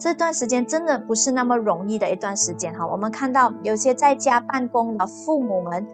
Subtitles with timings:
[0.00, 2.86] 这段时间真的不是那么容易的一段时间哈。
[2.86, 5.86] 我们看到有些在家办公的父母们，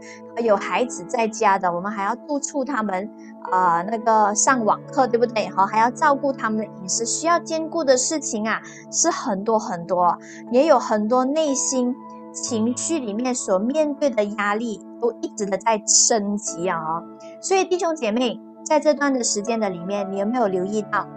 [0.44, 3.10] 有孩子在家的，我们还要督促他们
[3.50, 5.48] 啊，那个上网课，对不对？
[5.48, 8.62] 哈，还要照顾他们的饮食，需要兼顾的事情啊，
[8.92, 10.16] 是很多很多，
[10.52, 11.92] 也有很多内心
[12.32, 17.02] 情绪里面所面对的压力，都一直的在升级啊。
[17.42, 21.08] 所以弟兄姐妹，在这段的时间的里面，你有没有留意到？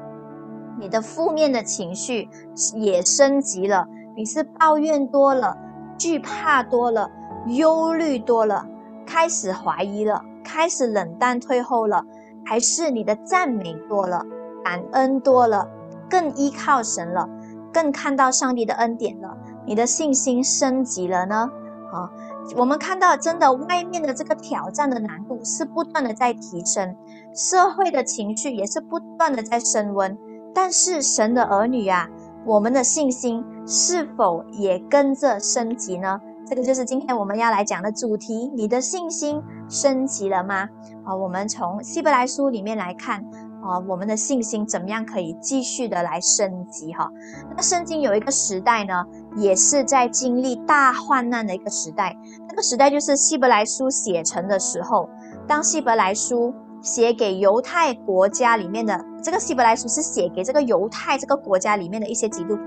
[0.79, 2.29] 你的负面的情绪
[2.75, 3.85] 也升级了，
[4.15, 5.57] 你是抱怨多了，
[5.97, 7.11] 惧怕多了，
[7.47, 8.65] 忧虑多了，
[9.05, 12.05] 开始怀疑了，开始冷淡退后了，
[12.45, 14.25] 还是你的赞美多了，
[14.63, 15.67] 感恩多了，
[16.09, 17.27] 更依靠神了，
[17.73, 21.51] 更看到上帝的恩典了，你的信心升级了呢？
[21.91, 22.09] 啊，
[22.55, 26.95] 我们看到真的外面的这个挑战的难度是不断的在提升，
[27.35, 30.17] 社会的情绪也是不断的在升温。
[30.61, 32.05] 但是神的儿女啊，
[32.45, 36.19] 我们的信心是否也跟着升级呢？
[36.45, 38.51] 这个就是今天我们要来讲的主题。
[38.53, 40.67] 你的信心升级了吗？
[41.05, 43.23] 啊，我们从希伯来书里面来看
[43.63, 46.91] 啊，我们的信心怎么样可以继续的来升级？
[46.91, 47.09] 哈，
[47.55, 49.05] 那圣经有一个时代呢，
[49.37, 52.13] 也是在经历大患难的一个时代。
[52.49, 55.09] 那个时代就是希伯来书写成的时候，
[55.47, 56.53] 当希伯来书。
[56.81, 62.63] 写给犹太国家里面的这个希伯来书是写给这个犹太这个国家里面的一些基督徒，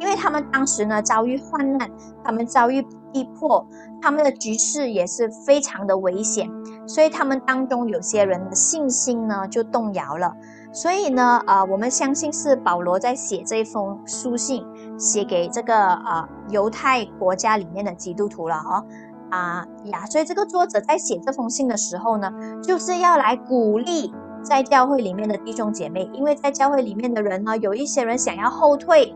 [0.00, 1.90] 因为他们当时呢遭遇患难，
[2.24, 3.66] 他们遭遇逼迫，
[4.00, 6.48] 他们的局势也是非常的危险，
[6.86, 10.32] 所以他们当中有些人的信心呢就动摇了。
[10.72, 14.64] 所以呢，呃，我们相信是保罗在写这封书信，
[14.96, 18.86] 写给这个呃犹太国家里面的基督徒了哦。
[19.30, 22.30] 啊呀，所以这个作者在写这封信的时候呢，
[22.62, 29.14] 就是要来鼓励在教会里面的弟兄姐妹，因为在教会里面的人呢，有一些人想要后退，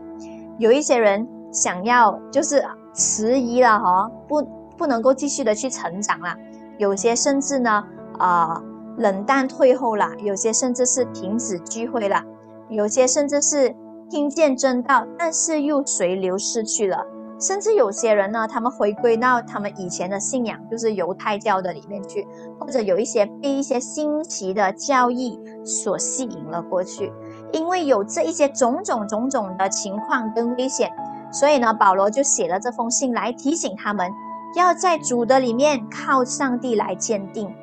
[0.57, 2.63] 有一些人想要就是
[2.93, 4.41] 迟疑了哈，不
[4.77, 6.35] 不能够继续的去成长了，
[6.77, 7.83] 有些甚至呢
[8.17, 8.61] 啊
[8.97, 12.23] 冷淡退后了，有些甚至是停止聚会了，
[12.69, 13.75] 有些甚至是
[14.09, 17.05] 听见真道，但是又随流失去了。
[17.39, 22.25] 甚至有些人呢，他们回归到他们以前的信仰，就是犹太教的里面去，
[22.59, 27.11] 或者有一些被一些新奇的教义所吸引了过去。
[27.51, 30.91] 因为有这一些种种种种的情况跟危险，
[31.31, 34.09] 所以呢，保罗就写了这封信来提醒他们，
[34.55, 37.53] 要在主的里面靠上帝来坚定。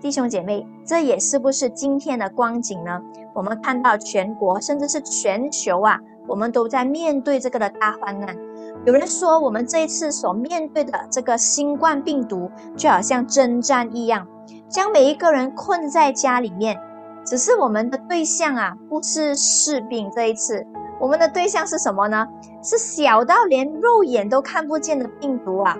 [0.00, 3.00] 弟兄姐妹，这也是不是今天的光景呢？
[3.34, 8.36] 我们看到全国甚至是全球啊，我们都在面对这个的大患难。
[8.84, 14.26] 有人说，我们这一次所面对的这个新冠病毒，就好像征战一样，
[14.68, 16.78] 将每一个人困在家里面。
[17.24, 20.10] 只是我们的对象啊，不是士兵。
[20.10, 20.66] 这一次，
[20.98, 22.26] 我们的对象是什么呢？
[22.62, 25.78] 是小到连肉眼都看不见的病毒啊！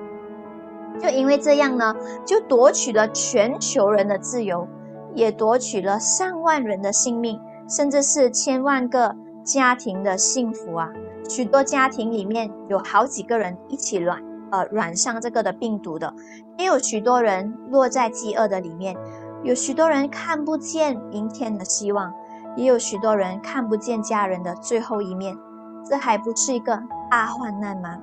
[1.01, 4.69] 就因为这样呢，就夺取了全球人的自由，
[5.15, 10.91] 也夺取了上万人的性命，甚至是千万个家庭的幸福啊！
[11.29, 16.15] 许多家庭里面有好几个人一起染，呃，染上这个的病毒的，
[16.59, 18.97] 也有许多人落在饥饿的里面，
[19.43, 22.13] 有许多人看不见明天的希望，
[22.57, 25.37] 也有许多人看不见家人的最后一面。
[25.85, 26.81] 这还不是一个
[27.11, 27.99] 大患难吗？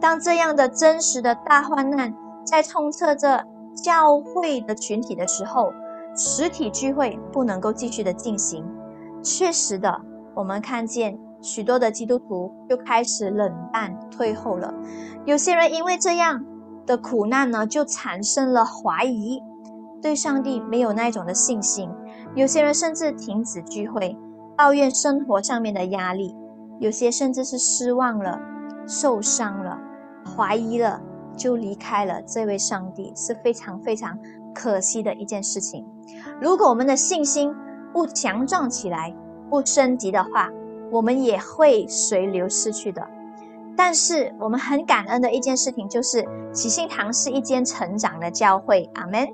[0.00, 2.14] 当这样的真实的大患难
[2.44, 5.72] 在冲测着教会的群体的时候，
[6.14, 8.64] 实体聚会不能够继续的进行。
[9.20, 10.00] 确实的，
[10.38, 11.18] 我们看见。
[11.40, 14.74] 许多的基督徒就开始冷淡退后了，
[15.24, 16.44] 有些人因为这样
[16.84, 19.40] 的苦难呢，就产生了怀疑，
[20.02, 21.88] 对上帝没有那种的信心；
[22.34, 24.18] 有些人甚至停止聚会，
[24.56, 26.34] 抱怨生活上面的压力；
[26.80, 28.40] 有些甚至是失望了、
[28.84, 29.78] 受伤了、
[30.24, 31.00] 怀疑了，
[31.36, 34.18] 就离开了这位上帝，是非常非常
[34.52, 35.86] 可惜的一件事情。
[36.40, 37.54] 如果我们的信心
[37.92, 39.14] 不强壮起来、
[39.48, 40.50] 不升级的话，
[40.90, 43.06] 我们也会随流失去的，
[43.76, 49.28] 但是我们很感恩的一件事情就是，喜信堂是一间成长的教会，阿门。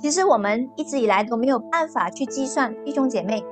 [0.00, 3.44] 其实我们一直以来都没有办法去计算弟兄姐妹。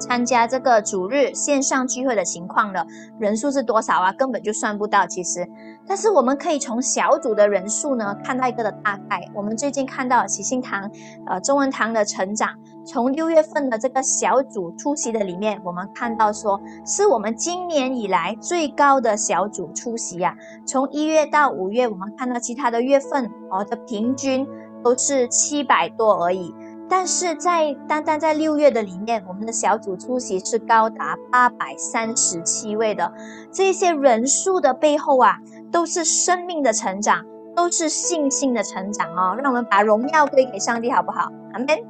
[0.00, 2.86] 参加这个主日线上聚会的情况的
[3.18, 4.10] 人数是多少啊？
[4.12, 5.06] 根本就算不到。
[5.06, 5.46] 其实，
[5.86, 9.20] 但是我们可以从小组的人数呢看到一个的大概。
[9.34, 10.90] 我们最近看到喜信堂
[11.26, 12.48] 呃中文堂的成长，
[12.84, 20.34] 从六月份的这个小组出席的里面，我们看到说是我们今年以来最高的小组出席啊。
[20.66, 24.46] 从一月到五月，我们看到其他的月份哦的平均
[24.82, 26.54] 都是七百多而已。
[26.88, 33.12] 但是在单单在六月的里面，我们的小组出席是高达八百三十七位的，
[33.52, 35.36] 这些人数的背后啊，
[35.70, 37.24] 都是生命的成长，
[37.54, 39.36] 都是信心的成长哦。
[39.38, 41.30] 让我们把荣耀归给上帝，好不好？
[41.52, 41.89] 阿门。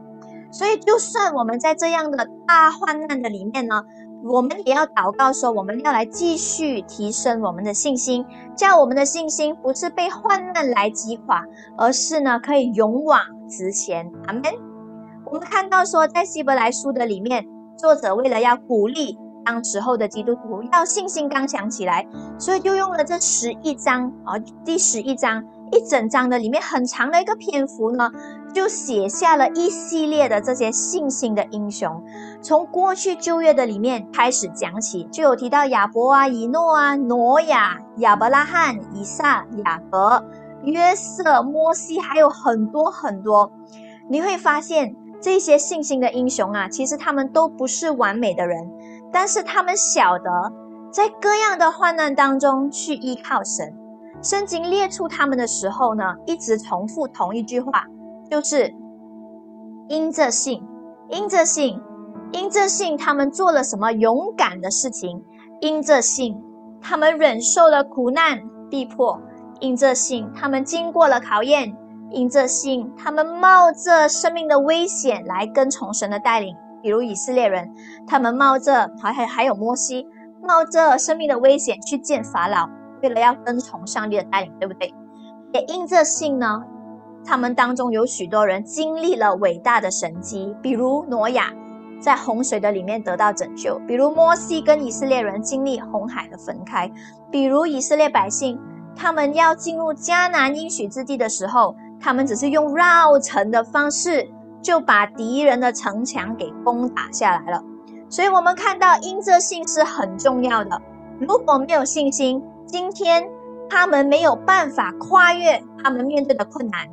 [0.50, 3.82] 所以，就算我们在这样的大患难的里面呢。
[4.22, 8.22] 我们也要祷告说，我们要来继续提升我们的信心，
[8.54, 11.42] 叫我们的信心不是被患难来击垮，
[11.78, 13.18] 而是呢可以勇往
[13.48, 14.12] 直前。
[14.26, 14.42] 阿门。
[15.24, 17.46] 我们看到说，在希伯来书的里面，
[17.78, 22.06] 作者为了要鼓励当时候的基督徒要信心刚强起来，
[22.38, 25.42] 所以就用了这十一章啊，第十一章
[25.72, 28.10] 一整章的里面很长的一个篇幅呢。
[28.52, 32.02] 就写下了一系列的这些信心的英雄，
[32.42, 40.24] 从过去旧约的里面开始讲起，就有提到亚伯啊、以诺啊、挪亚、亚伯拉罕、以撒、雅各、
[40.62, 43.50] 约瑟、摩西，还有很多很多。
[44.08, 48.70] 你会发现这些信心的英雄啊，其实他们都不是完美的人，
[49.12, 50.30] 但是他们晓得
[50.90, 53.72] 在各样的患难当中去依靠神。
[54.22, 57.86] 圣经列出他们的时候呢，一直重复同一句话。
[58.30, 58.72] 就是
[59.88, 60.62] 因着信，
[61.08, 61.80] 因着信，
[62.30, 65.20] 因着信，他们做了什么勇敢的事情？
[65.60, 66.40] 因着信，
[66.80, 68.40] 他们忍受了苦难
[68.70, 69.18] 逼迫；
[69.58, 71.74] 因着信，他们经过了考验；
[72.12, 76.54] 因着信，他们冒着生命的危险来跟从神的带领。
[76.82, 77.68] 比如以色列人，
[78.06, 80.06] 他们冒着还还还有摩西，
[80.40, 82.68] 冒着生命的危险去见法老，
[83.02, 84.94] 为了要跟从上帝的带领，对不对？
[85.52, 86.62] 也因着信呢。
[87.24, 91.52] 他们当中有许多人经历了伟大的神迹，比如挪亚
[92.00, 96.90] 在洪水的里面得到拯救，比如摩西跟以色列人经历红海的分开，
[97.30, 98.58] 比如以色列百姓
[98.96, 104.28] 他们要进入迦南应许之地的时候，他们只是用绕城的方式
[104.62, 107.62] 就把敌人的城墙给攻打下来了。
[108.08, 110.82] 所以，我们看到因着信是很重要的。
[111.20, 113.28] 如果没有信心，今天
[113.68, 116.88] 他们没有办法跨越他们面对的困难。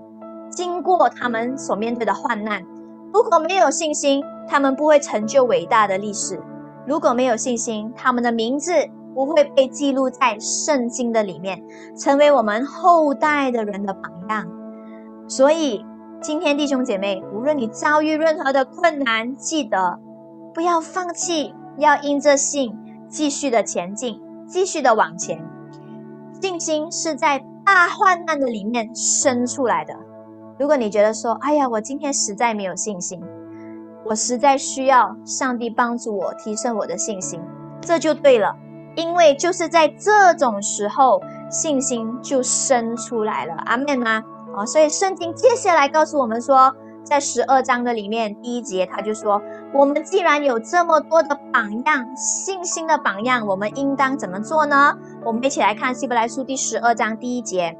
[0.49, 2.63] 经过他们所面对的患难，
[3.13, 6.37] 如果没有信心，他们不会成就伟大的历史；
[6.85, 8.71] 如果没有信心，他们的名字
[9.13, 11.63] 不会被记录在圣经的里面，
[11.97, 14.47] 成为我们后代的人的榜样。
[15.27, 15.85] 所以，
[16.21, 19.99] 今天弟兄姐妹，无论你遭遇任何的困难，记得
[20.53, 22.75] 不要放弃，要因着信
[23.09, 25.43] 继续的前进，继续的往前。
[26.41, 29.93] 信心是在大患难的里面生出来的。
[30.59, 33.21] 如果你觉得说，哎呀，我今天实在没有信心，
[34.03, 37.39] 我实在需要上帝帮助我提升我的信心，
[37.79, 38.55] 这就对了，
[38.95, 41.21] 因为就是在这种时候，
[41.51, 43.53] 信心就生出来了。
[43.67, 44.23] 阿门吗？
[44.55, 49.39] 哦，所以圣经接下来告诉我们说，在十二章的里面第一节，他就说，
[49.71, 54.97] 我们既然有这么多的榜样，信心的榜样，我们应当怎么做呢？
[55.23, 57.77] 我们一起来看希伯来书第十二章第一节，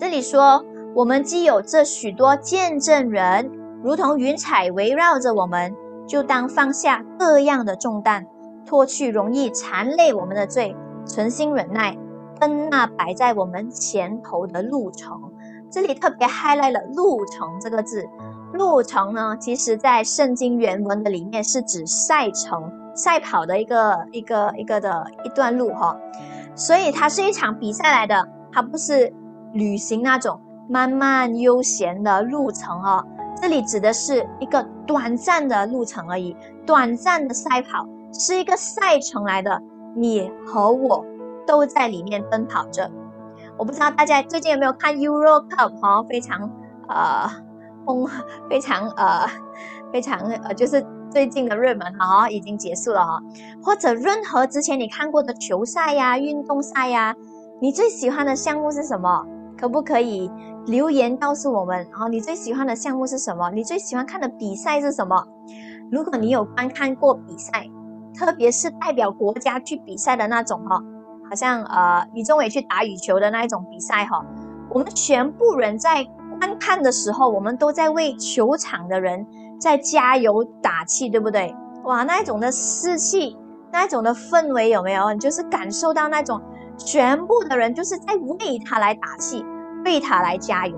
[0.00, 0.64] 这里说。
[0.94, 3.50] 我们既有这许多见证人，
[3.82, 5.74] 如同云彩围绕着我们，
[6.06, 8.24] 就当放下各样的重担，
[8.64, 11.98] 脱去容易缠累我们的罪，存心忍耐，
[12.38, 15.20] 奔那摆在我们前头的路程。
[15.68, 18.06] 这里特别 highlight 了“路程”这个字。
[18.52, 25.96] 路程呢，其实在圣经原文的里面是指赛程、赛跑的一个一个一个的一段路哈。
[26.54, 29.12] 所以它是一场比赛来的，它不是
[29.52, 30.40] 旅行那种。
[30.68, 33.04] 慢慢悠闲的路程哦，
[33.40, 39.60] 这里指的是一个短暂的路程而已，短暂的赛跑是一个赛程来的，
[39.94, 41.04] 你和我
[41.46, 42.90] 都在里面奔跑着。
[43.56, 46.50] 我不知道大家最近有没有看 Euro Cup 哈，非常
[46.88, 47.30] 呃
[47.84, 48.08] 风，
[48.48, 49.28] 非常呃
[49.92, 53.20] 非常呃，就是最近的热门哈，已经结束了哈。
[53.62, 57.14] 或者任何之前你看过的球赛呀、运动赛呀，
[57.60, 59.26] 你最喜欢的项目是什么？
[59.56, 60.28] 可不可以？
[60.66, 63.50] 留言告诉我们，哦，你最喜欢的项目是什么？
[63.50, 65.26] 你最喜欢看的比赛是什么？
[65.92, 67.66] 如果你有观看过比赛，
[68.18, 70.82] 特别是代表国家去比赛的那种，哈，
[71.28, 74.24] 好像呃李宗伟去打羽球的那一种比赛，哈，
[74.70, 76.02] 我们全部人在
[76.38, 79.26] 观看的时候，我们都在为球场的人
[79.60, 81.54] 在加油打气，对不对？
[81.84, 83.36] 哇，那一种的士气，
[83.70, 85.12] 那一种的氛围有没有？
[85.12, 86.40] 你就是感受到那种
[86.78, 89.44] 全部的人就是在为他来打气。
[89.84, 90.76] 贝塔来加油。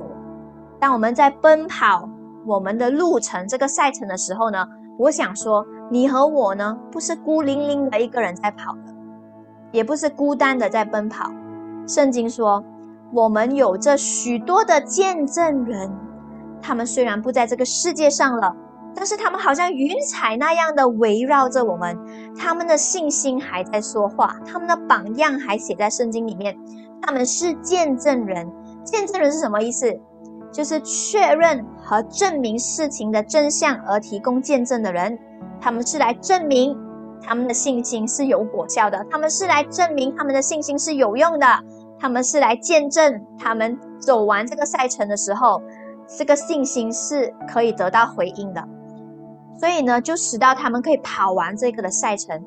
[0.78, 2.06] 当我们在奔跑
[2.44, 4.66] 我们的路程这个赛程的时候呢，
[4.98, 8.94] 我想说，你和我呢，不是孤零零的一个人在跑的，
[9.70, 11.30] 也不是孤单的在奔跑。
[11.86, 12.62] 圣经说，
[13.12, 15.90] 我们有着许多的见证人，
[16.60, 18.54] 他们虽然不在这个世界上了，
[18.94, 21.96] 但是他们好像云彩那样的围绕着我们。
[22.36, 26.56] 他们的信心还在说话，他们的榜样还写在圣经里面。
[27.00, 28.50] 他们是见证人，
[28.86, 29.92] 见证人是什么意思？
[30.50, 35.18] 就是确认和证明事情的真相而提供见证的人。
[35.60, 36.74] 他们是来证明
[37.20, 41.46] 他们的信心是有果效的，他们是来证明他们的信心是有用的，
[41.98, 45.60] 他们是来见证他们走完这个赛程的时候，
[46.16, 48.62] 这个信心是可以得到回应的。
[49.58, 52.42] 所以呢，就使到他们可以跑完这个的赛程。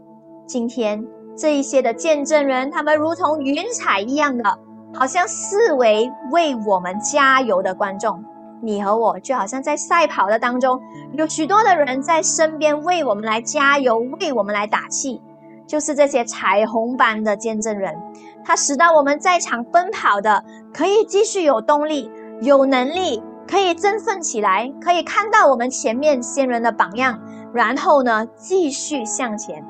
[0.48, 1.06] 今天
[1.36, 4.58] 这一些的见证人，他们如同云彩一样的，
[4.94, 8.24] 好像四围为我们加油的观众。
[8.62, 10.82] 你和我就好像在赛跑的当中，
[11.14, 15.22] 有许多的人在身边为我们来加油，为我们来打气，
[15.66, 17.96] 就是这些彩虹般的见证人，
[18.44, 20.44] 他使到我们在场奔跑的
[20.74, 27.18] 可以继续有动力、有能力，可以振奋起来，可以看到我们前面先人的榜样，
[27.54, 29.64] 然后呢继续向前。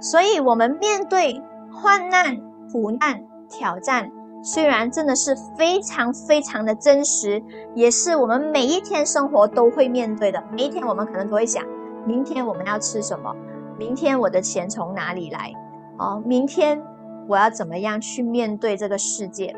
[0.00, 1.40] 所以，我们面对
[1.72, 2.36] 患难、
[2.72, 4.10] 苦难、挑战。
[4.42, 7.42] 虽然真的是非常非常的真实，
[7.74, 10.42] 也是我们每一天生活都会面对的。
[10.52, 11.64] 每一天我们可能都会想：
[12.06, 13.34] 明天我们要吃什么？
[13.78, 15.52] 明天我的钱从哪里来？
[15.98, 16.80] 哦，明天
[17.28, 19.54] 我要怎么样去面对这个世界？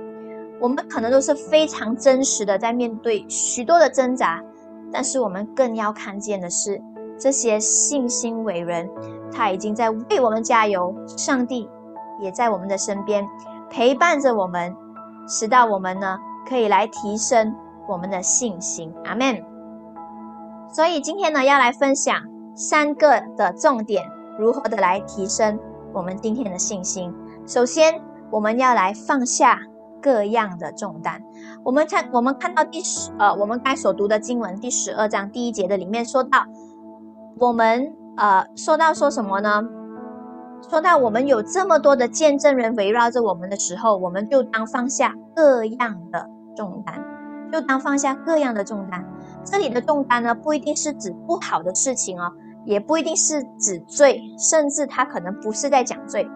[0.60, 4.42] 我们可能都是非常真实的在面对许多的挣扎，
[4.92, 6.82] 但是我们更要看见的是，
[7.18, 8.90] 这些信心伟人，
[9.32, 11.68] 他已经在为我们加油，上帝
[12.20, 13.26] 也在我们的身边。
[13.70, 14.76] 陪伴着我们，
[15.28, 17.54] 使到我们呢可以来提升
[17.88, 18.92] 我们的信心。
[19.04, 19.42] 阿门。
[20.72, 22.14] 所以今天呢要来分享
[22.54, 24.04] 三个的重点，
[24.38, 25.58] 如何的来提升
[25.92, 27.14] 我们今天的信心。
[27.46, 28.00] 首先，
[28.30, 29.60] 我们要来放下
[30.02, 31.22] 各样的重担。
[31.64, 36.44] 我们看，我们看到第十呃，我们该所读的经文第十二章第一节的里面说到，
[37.38, 39.62] 我们呃说到说什么呢？
[40.68, 47.02] 说到我们有这么多的见证人围绕着我们的时候，我们就当放下各样的重担，
[47.50, 49.04] 就当放下各样的重担。
[49.44, 52.30] 这里的重担呢，不一定是指不好的事情哦，
[52.64, 56.28] 也不一定是指罪，甚至它可能不是在讲罪。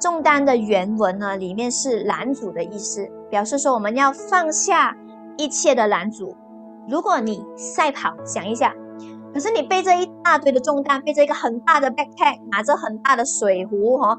[0.00, 4.96] 重担的原文呢，里面是拦阻的意思，表示说我们要放下
[5.36, 6.36] 一切的拦阻。
[6.88, 8.74] 如果你赛跑，想一下。
[9.32, 14.16] 可是你背着一大堆的重担，背着一个很大的 backpack，拿着很大的水壶哈，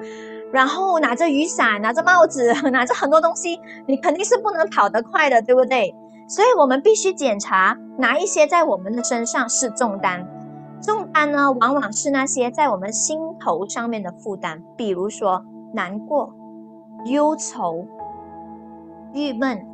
[0.52, 5.94] 然后拿着雨伞，拿着帽子， 拿着很多东西，你肯定是不能跑得快的，对不对？
[6.28, 10.28] 所以我们必须检查哪一些在我们的身上是重担。
[10.82, 16.34] 重担呢，往往是那些在我们心头上面的负担，比如说难过、
[17.06, 17.86] 忧愁、
[19.14, 19.66] 郁闷、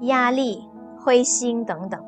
[0.00, 0.68] 压力、
[0.98, 2.02] 灰心等等。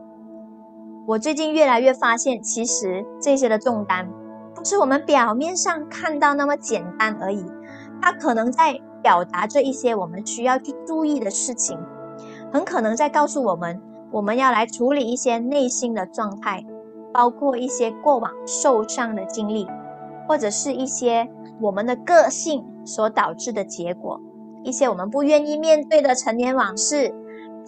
[1.04, 4.08] 我最近越来越发现，其实这些的重担，
[4.54, 7.44] 不是我们表面上看到那么简单而已。
[8.00, 11.76] 它可能在表达着一些我们需要去注意的事情，
[12.52, 13.82] 很可能在告诉我们，
[14.12, 16.64] 我们要来处理一些内心的状态，
[17.12, 19.66] 包括一些过往受伤的经历，
[20.28, 21.28] 或者是一些
[21.60, 24.20] 我们的个性所导致的结果，
[24.62, 27.12] 一些我们不愿意面对的陈年往事。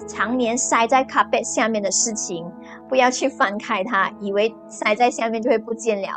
[0.08, 2.44] 常年塞在卡背下面的事情，
[2.88, 6.08] 不要去翻开它，以为塞在下面就会不见了。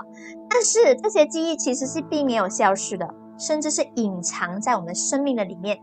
[0.50, 3.07] 但是这些记忆其实是并没有消失的，
[3.38, 5.79] 甚至是隐藏在我们生命的里面。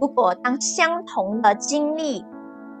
[0.00, 2.24] 如果当相同的经历、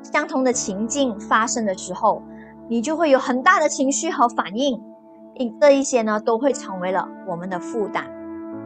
[0.02, 2.22] 相同的情境发生的时候，
[2.68, 4.82] 你就会有很大的情绪和反应，
[5.60, 8.06] 这一些呢都会成为了我们的负担。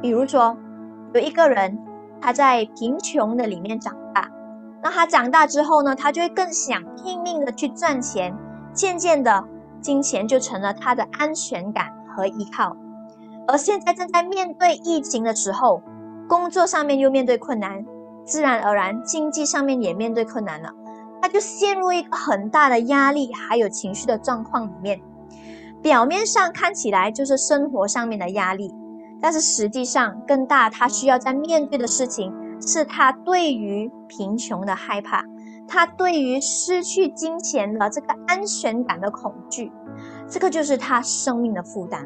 [0.03, 0.57] 比如说，
[1.15, 1.79] 有一个人
[2.21, 4.31] 他在贫穷的里面长大。
[4.83, 5.95] 那他长大之后呢？
[5.95, 8.35] 他就会更想拼命的去赚钱，
[8.73, 9.45] 渐渐的，
[9.81, 12.77] 金钱就成了他的安全感和依靠。
[13.47, 15.83] 而现在正在面对疫情的时候，
[16.29, 17.85] 工作上面又面对困难，
[18.25, 20.71] 自然而然经济上面也面对困难了，
[21.21, 25.01] 他就陷入一个很大的压力还有情绪的状况里面。
[25.83, 28.73] 表面上看起来就是生活上面的压力，
[29.21, 32.33] 但是实际上更大，他需要在面对的事情。
[32.63, 35.25] 是他对于贫穷的害怕，
[35.73, 39.71] 他对于失去金钱的这个安全感的恐惧，
[40.29, 42.05] 这个就是他生命的负担。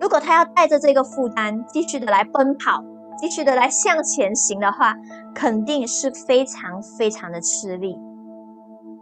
[0.00, 2.82] 如果他要带着这个负担继续的来奔跑，
[3.18, 4.94] 继续的来向前行的话，
[5.34, 7.98] 肯定是非常非常的吃力。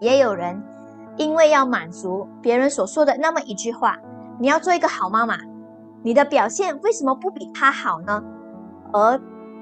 [0.01, 0.61] 也有人
[1.17, 3.97] 因为要满足别人所说的那么一句话
[4.41, 5.39] ：“你要做一个好妈妈，
[6.03, 8.21] 你的表现为什么不比他好呢？”
[8.93, 9.17] 而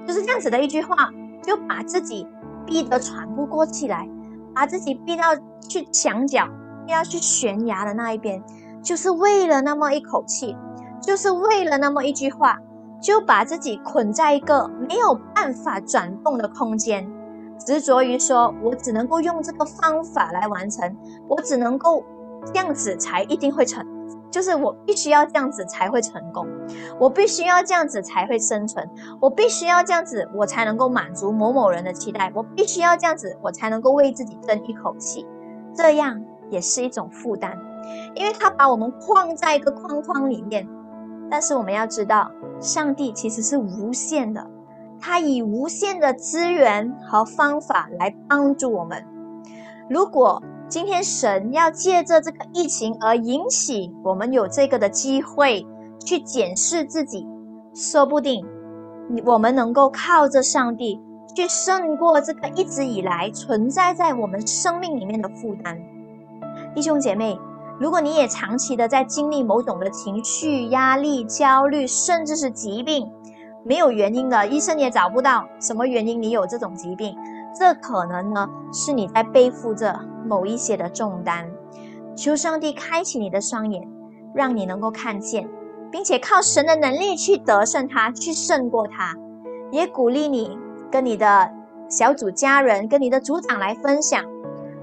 [0.07, 1.11] 就是这样子的一句话，
[1.43, 2.27] 就把自己
[2.65, 4.07] 逼得喘不过气来，
[4.53, 5.35] 把自己逼到
[5.67, 6.47] 去墙角，
[6.85, 8.43] 逼到去悬崖的那一边，
[8.81, 10.55] 就是为了那么一口气，
[11.01, 12.57] 就是为了那么一句话，
[13.01, 17.09] 就把自己捆在一个没有办法转动的空间，
[17.65, 20.95] 执着于说我只能够用这个方法来完成，
[21.27, 22.03] 我只能够
[22.45, 23.85] 这样子才一定会成。
[24.33, 26.47] 就是我必须要这样子才会成功，
[26.99, 28.89] 我必须要这样子才会生存，
[29.21, 35.23] 我必须要这样子我才能够满足某某人的期待，我必须要这样子我才能够为自己争一口气，
[35.75, 37.55] 这样也是一种负担，
[38.15, 40.67] 因为他把我们框在一个框框里面。
[41.29, 44.43] 但是我们要知道，上帝其实是无限的，
[44.99, 49.05] 他以无限的资源和方法来帮助我们。
[49.87, 50.41] 如果
[50.73, 55.63] 今天神要借着这个疫情而引起我们有这个的机会
[56.03, 57.27] 去检视自己，
[57.75, 58.43] 说不定
[59.23, 60.99] 我们能够靠着上帝
[61.35, 65.79] 去胜过这个一直以来存在在我们生命里面的负担。
[66.73, 67.37] 弟兄姐妹，
[67.79, 73.07] 如果你也长期的在经历某种的情绪压力、焦虑，甚至是疾病，
[73.63, 77.15] 没有原因的，医生也找不到什么原因你有这种疾病。
[77.55, 81.49] 这可能呢，是你在背负着某一些的重担。
[82.15, 83.87] 求上帝开启你的双眼，
[84.33, 85.49] 让你能够看见，
[85.91, 89.15] 并且靠神的能力去得胜它，去胜过它。
[89.71, 90.57] 也鼓励你
[90.91, 91.51] 跟你的
[91.89, 94.23] 小组家人、跟你的组长来分享，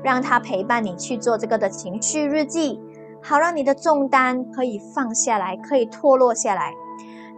[0.03, 2.81] 让他陪伴你去做这个的情绪日记，
[3.23, 6.73] 好让你的重担可以放下来，可以脱落下来。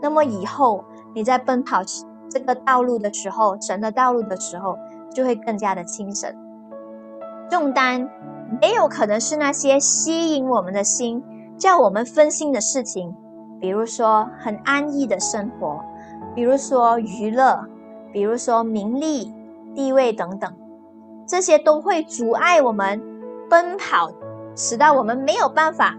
[0.00, 0.84] 那么以后
[1.14, 1.82] 你在奔跑
[2.30, 4.76] 这个道路的时候，神的道路的时候。
[5.12, 6.34] 就会更加的轻省，
[7.50, 8.08] 重担
[8.60, 11.22] 也有可能是那些吸引我们的心，
[11.56, 13.14] 叫我们分心的事情，
[13.60, 15.80] 比如说很安逸的生活，
[16.34, 17.66] 比如说娱乐，
[18.12, 19.32] 比如说名利、
[19.74, 20.52] 地位等等，
[21.26, 23.00] 这些都会阻碍我们
[23.48, 24.10] 奔跑，
[24.54, 25.96] 使到我们没有办法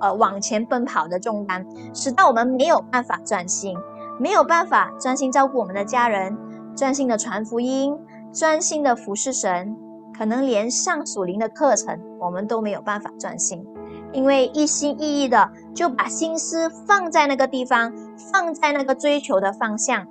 [0.00, 3.76] 呃往前奔跑的重担，使到我们没有办法专心，
[4.20, 6.36] 没有办法专心照顾我们的家人，
[6.76, 7.98] 专心的传福音。
[8.36, 9.74] 专心的服侍神，
[10.14, 13.64] 可能连上属灵的课程我们都没有办法专心，
[14.12, 17.90] 因为一心一意的就把心思放在那个地方，
[18.30, 20.06] 放在那个追求的方向，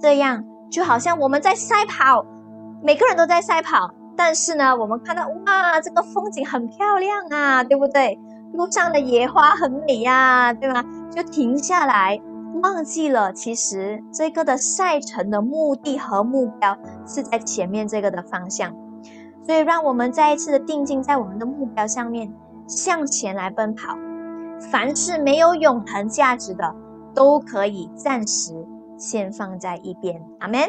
[0.00, 2.24] 这样就好像我们在赛跑，
[2.82, 8.18] 每个人都在赛跑，但是呢，我们看到哇，这个风景很漂亮啊，对不对？
[8.54, 10.82] 路上的野花很美呀，对吧？
[11.14, 12.18] 就停下来。
[12.64, 16.74] 忘记了，其实这个的赛程的目的和目标
[17.06, 18.74] 是在前面这个的方向，
[19.44, 22.32] 所以让我们再一次的定睛在我们的目标上面，
[22.66, 23.94] 向前来奔跑。
[24.72, 26.74] 凡是没有永恒价值的，
[27.14, 28.54] 都可以暂时
[28.96, 30.22] 先放在一边。
[30.38, 30.60] 阿门。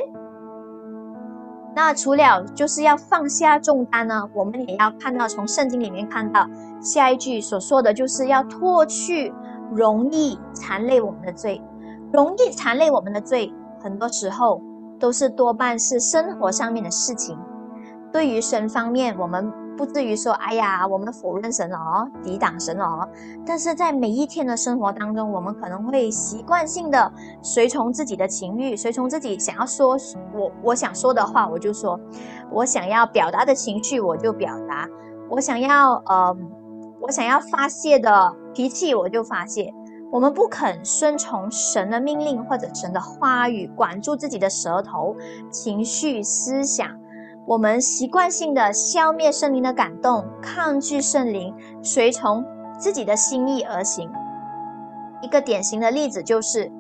[1.74, 6.46] 那除了就是要放下重担呢，我们也要看到从圣经里面看到
[6.82, 9.34] 下一句所说的就是要脱去
[9.72, 11.62] 容易缠累我们的罪。
[12.16, 14.62] 容易缠累我们的罪，很多时候
[15.00, 17.38] 都是多半是生活上面的事情。
[18.12, 23.06] 对于神方面，我们不至于说，哎呀，我们否认神哦，抵挡神哦。
[23.46, 29.98] 但是在每一天的生活当中，我们可能会习惯性的随从自己的情欲，随从自己想要说，
[30.34, 32.00] 我我想说的话，我就说；
[32.50, 34.88] 我想要表达的情绪，我就表达；
[35.30, 36.38] 我想要呃，
[37.02, 39.74] 我想要发泄的脾气，我就发泄。
[40.16, 45.14] 我们不肯顺从神的命令或者神的话语，管住自己的舌头、
[45.52, 46.88] 情绪、思想。
[47.46, 52.46] 我们习惯性的消灭圣灵的感动，抗拒圣灵，随从
[52.80, 54.10] 自己的心意而行。
[55.22, 56.72] 一个典型的例子就是：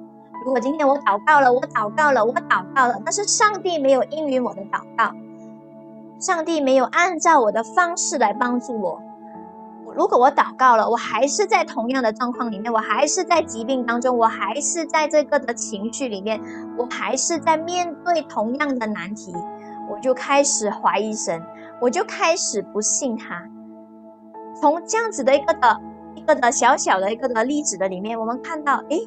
[0.45, 5.11] 如果今天我祷告了，我祷告了，我祷告了，但是上帝没有应允我的祷告，
[6.21, 9.01] 上帝没有按照我的方式来帮助我。
[9.95, 16.41] 如果我祷告了，我还是在同样的状况里面，我还是在疾病当中，我还是在这个的情绪里面，
[16.77, 19.33] 我还是在面对同样的难题，
[19.89, 21.41] 我就开始怀疑神，
[21.79, 23.41] 我就开始不信他。
[24.59, 25.81] 从这样子的一个的
[26.15, 28.99] 一个的小小的一个的例子的里面，我们看到，诶，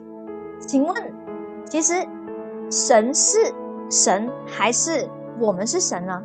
[0.59, 0.94] 请问，
[1.66, 1.94] 其实
[2.70, 3.37] 神是
[3.90, 5.07] 神还是
[5.38, 6.22] 我们是神呢？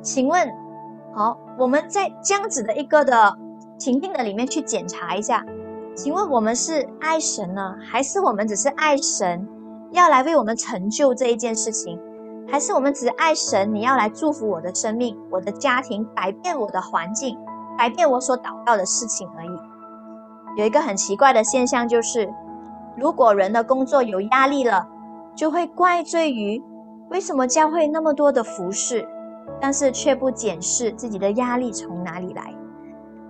[0.00, 0.48] 请问，
[1.14, 3.36] 好，我们在这样子的一个的。
[3.78, 5.44] 情境的里面去检查一下，
[5.94, 9.48] 请问我们是爱神呢，还是我们只是爱神
[9.92, 11.98] 要来为我们成就这一件事情，
[12.50, 17.38] 还是我们只是爱神你要来祝福我的生命、我的家庭、改变我的环境、
[17.78, 19.50] 改变我所祷告的事情而已？
[20.56, 22.28] 有一个很奇怪的现象就是，
[22.96, 24.88] 如果人的工作有压力了，
[25.36, 26.60] 就会怪罪于
[27.10, 29.06] 为什么教会那么多的服饰，
[29.60, 32.52] 但是却不检视自己的压力从哪里来。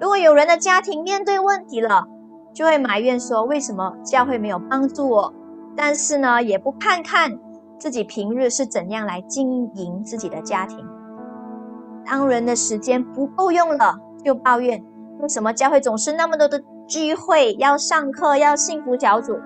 [0.01, 2.07] 如果有人的家庭面对问题了，
[2.55, 5.35] 就会埋怨说：为什么教会没有帮助我？
[5.77, 7.39] 但是呢，也不看看
[7.79, 10.85] 自己平日是怎样来经营自己的家庭。
[12.05, 14.83] 当人的时间不够用了，就抱怨
[15.21, 19.39] 为什么教会总是那么多的聚会，要上课，要幸福小组，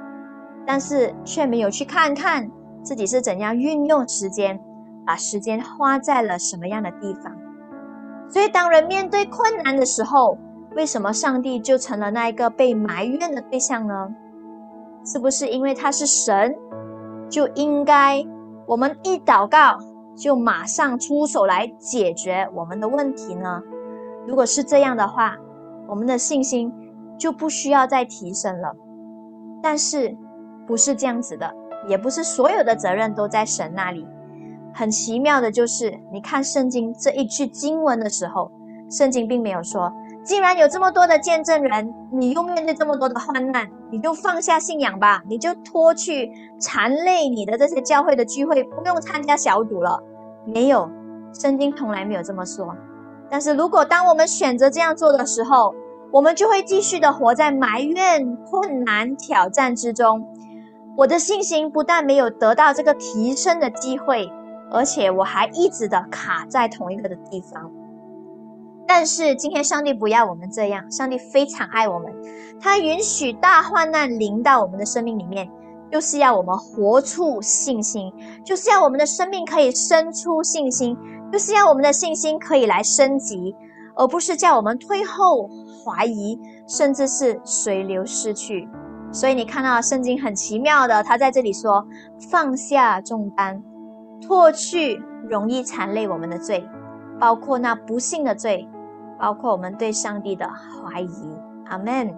[0.67, 2.51] 但是却没有去看看
[2.83, 4.61] 自己是怎样运用时间，
[5.05, 7.42] 把时间花在了什么样的地方。
[8.29, 10.39] 所以，当人面对困难的时候，
[10.75, 14.15] 为什么上帝就成了那一个被埋怨的对象呢？
[15.05, 16.57] 是不是因为他是神，
[17.29, 18.25] 就应该
[18.67, 19.79] 我们一祷告
[20.17, 23.61] 就马上出手来解决我们的问题呢？
[24.27, 25.37] 如果是这样的话，
[25.89, 26.73] 我们的信心
[27.19, 28.75] 就不需要再提升了。
[29.63, 30.17] 但是，
[30.67, 31.53] 不是这样子的，
[31.87, 34.07] 也不是所有的责任都在神那里。
[34.75, 38.51] 很奇妙的就是，你看圣经这一句经文的时候，
[38.91, 39.93] 圣经并没有说，
[40.25, 46.31] 既然有这么多的见证人，你又面对这么多的患难，你就放下信仰吧，你就脱去
[46.61, 50.03] 缠累你的这些教会的聚会，不用参加小组了。
[50.47, 50.89] 没有，
[51.33, 52.75] 圣经从来没有这么说。
[53.31, 55.75] 但是如果当我们选择这样做的时候，
[56.11, 60.27] 我们就会继续的活在埋怨、困难、挑战之中。
[60.95, 64.31] 我的信心不但没有得到这个提升的机会。
[64.73, 67.71] 而且我还一直的卡在同一个的地方，
[68.87, 72.11] 但是今天上帝不要我们这样，上帝非常爱我们，
[72.59, 75.51] 他允许大患难临到我们的生命里面，
[75.91, 78.11] 就是要我们活出信心，
[78.45, 80.97] 就是要我们的生命可以生出信心，
[81.31, 83.55] 就是要我们的信心可以来升级，
[83.95, 85.51] 而不是叫我们退后、
[85.85, 88.67] 怀疑，甚至是随流失去。
[89.13, 91.87] 所以你看到圣经很奇妙的，他在这里说
[92.31, 93.63] 放下重担。
[94.23, 96.67] 脱去容易缠累我们的罪，
[97.19, 98.69] 包括那不幸的罪，
[99.19, 101.37] 包括我们对上帝的怀疑。
[101.67, 102.15] 阿门。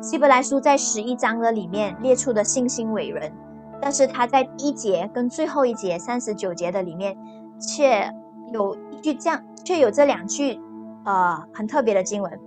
[0.00, 3.32] 希伯来书在十一章的里面列出的信心伟人，
[3.80, 7.16] 但是他在第一节跟最后一节三十九节的里面，
[7.60, 8.12] 却
[8.52, 10.60] 有一句这样，却有这两句，
[11.04, 12.40] 呃，很特别的经文。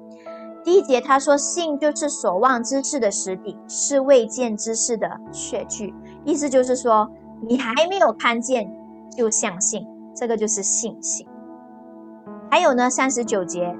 [0.63, 5.93] 第一节他说：“信就是所望之事的实底，是未见之事的确据。”
[6.25, 7.09] 意思就是说。
[7.41, 8.71] 你还没有看见
[9.15, 11.27] 就相信，这个就是信心。
[12.49, 13.75] 还有呢，三十九节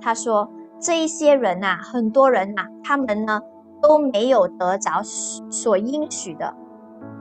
[0.00, 3.40] 他说，这一些人呐，很多人呐，他们呢
[3.82, 6.54] 都没有得着所应许的，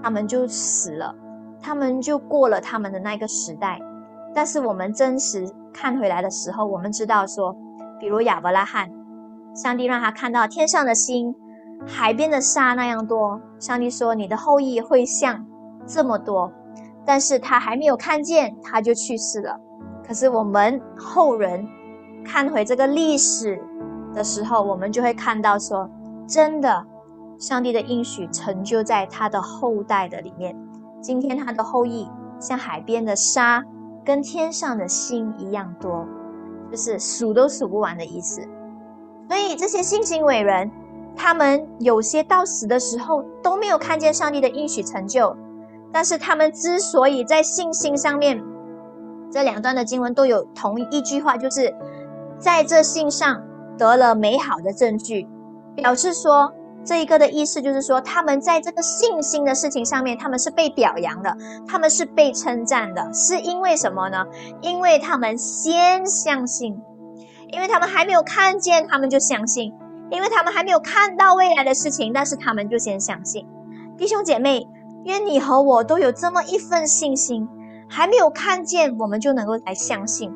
[0.04, 1.15] 他们就死了，
[1.62, 3.80] 他们就过了他们的那个时代。
[4.34, 7.56] 但是我们真实看回来的时候，我们知道说，
[7.99, 8.89] 比如亚伯拉罕，
[9.56, 11.36] 上帝让他看到天上的星、
[11.88, 15.49] 海边的沙那样多，上帝说，你的后裔会像。
[15.91, 16.52] 这么多，
[17.04, 19.60] 但是他还没有看见，他就去世了。
[20.08, 21.67] 可是我们后人
[22.23, 23.60] 看回这个历史
[24.13, 25.89] 的时候，我们就会看到说，
[26.28, 26.86] 真的，
[27.39, 30.56] 上帝的应许成就在他的后代的里面。
[31.02, 32.08] 今天他的后裔
[32.39, 33.63] 像海边的沙，
[34.06, 36.06] 跟天上的星一样多，
[36.69, 38.41] 就是数都数不完的意思。
[39.28, 40.69] 所以这些信心伟人，
[41.15, 45.36] 他们有些到死的时候都没有看见上帝的应许成就。
[45.91, 48.41] 但是他们之所以在信心上面，
[49.32, 51.73] 这两段的经文都有同一句话，就是
[52.39, 53.43] 在这信上
[53.78, 55.28] 得了美好的证据，
[55.75, 61.36] 表示说这一个的意思就是说，他们在这个信心的事情上面，他们是被表扬的，
[61.67, 64.25] 他们是被称赞的，是因为什么呢？
[64.62, 66.80] 因为他们先相信，
[67.52, 69.73] 因为他们还没有看见，他们就相信，
[70.12, 73.45] 因为他们还没有看到未来的事情，但是他们就先相信，
[73.97, 74.67] 弟兄姐妹。
[75.06, 77.48] 愿你和我都有这么一份信心，
[77.88, 80.32] 还没有看见，我们就能够来相信。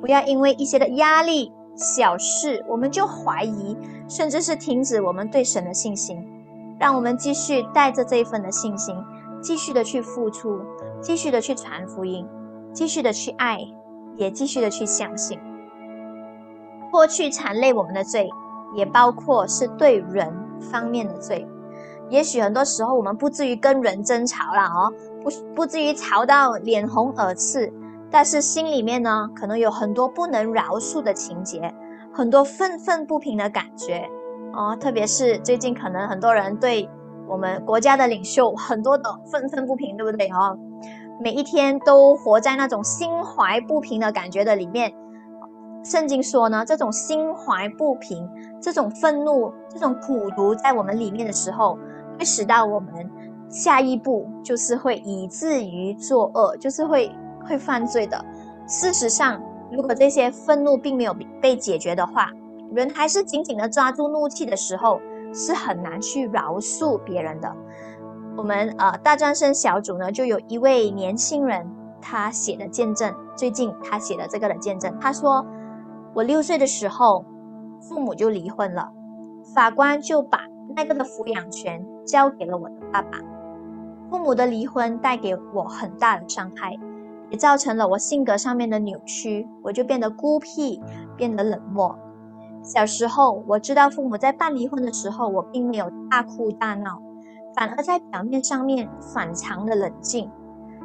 [0.00, 3.76] 不要因为一些的压力、小事，我们就怀疑，
[4.08, 6.26] 甚至是停止我们对神的信心。
[6.78, 8.96] 让我们继续带着这一份的信心，
[9.42, 10.60] 继续的去付出，
[11.02, 12.26] 继续的去传福音，
[12.72, 13.60] 继续的去爱，
[14.16, 15.38] 也继续的去相信。
[16.90, 18.30] 过去缠累我们的罪，
[18.74, 21.46] 也包括是对人方面的罪。
[22.10, 24.92] 也许很多时候我们不至于跟人争吵了哦，
[25.22, 27.72] 不不至于吵到脸红耳赤，
[28.10, 31.72] 但是心里面呢，可能有很多不能饶恕的情节，
[32.12, 34.04] 很多愤愤不平的感觉
[34.52, 34.76] 哦。
[34.80, 36.90] 特别是最近，可能很多人对
[37.28, 40.58] 我们国家的领袖很多的愤愤不平，对不对哦？
[41.22, 44.92] 每一天都活在那种心怀不平的感觉的里面。
[45.84, 48.28] 圣经说呢，这种心怀不平、
[48.60, 51.78] 这种愤怒、这种苦毒在我们里面的时候。
[52.20, 53.10] 会使到我们
[53.48, 57.10] 下一步就是会以至于作恶，就是会
[57.46, 58.22] 会犯罪的。
[58.68, 62.28] 事实上，如果这些愤怒并没有被解决的话，
[62.72, 65.00] 人还是紧紧的抓住怒气的时候，
[65.32, 67.50] 是很难去饶恕别人的。
[68.36, 71.66] 我们呃大专生小组呢，就有一位年轻人，
[72.02, 75.46] 他写的见证，最近他写的这个的见证，他说
[76.12, 77.24] ：“我六岁的时候，
[77.80, 78.92] 父母就离婚了，
[79.54, 80.40] 法官就把
[80.76, 83.18] 那个的抚养权交给了我的爸爸。
[84.10, 86.76] 父母的离婚带给我很大的伤害，
[87.30, 90.82] 也造成了我性格上面的扭曲，我就变得孤僻，
[91.16, 91.98] 变得冷漠。
[92.62, 97.00] 小时候我知道父母在办离婚的时候，我并没有大哭大闹。”
[97.52, 100.30] 反而在表面上面反常的冷静，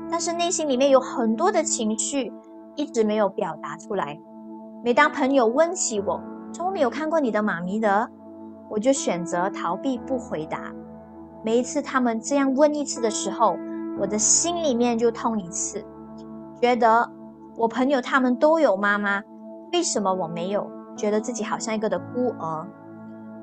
[0.10, 2.34] 但是内心里面有很多的情绪
[2.76, 4.20] 一直没有表达出来。
[4.84, 6.20] 每当朋友问起我，
[6.52, 8.10] 从没有看过你的妈咪的，
[8.70, 10.74] 我就选择逃避不回答。
[11.44, 13.58] 每一次他们这样问一次的时候，
[14.00, 15.86] 我的心里面就痛一次，
[16.62, 17.12] 觉得
[17.56, 19.22] 我朋友他们都有妈妈，
[19.72, 20.70] 为什么我没有？
[20.98, 22.68] 觉得自己好像一个的孤儿。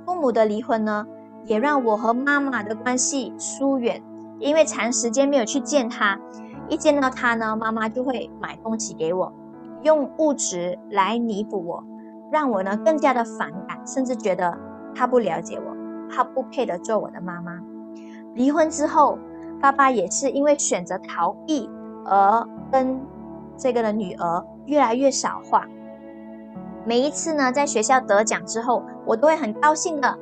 [0.04, 1.06] 父母的离婚呢？
[1.44, 4.00] 也让我和妈妈的关系疏远，
[4.38, 6.16] 因为长时间没有去见她，
[6.68, 9.32] 一见到她呢，妈妈就会买东西给我，
[9.82, 11.82] 用物质来弥补我，
[12.30, 14.56] 让我呢更加的反感，甚至觉得
[14.94, 15.76] 他不了解我，
[16.10, 17.58] 他不配得做我的妈妈。
[18.34, 19.18] 离婚之后，
[19.60, 21.68] 爸爸也是因为选择逃避
[22.04, 23.00] 而跟
[23.56, 25.66] 这个的女儿越来越少话。
[26.84, 30.18] 每一次呢，在学校得奖之后，我都会很高兴的。